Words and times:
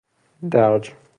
درج 0.51 0.93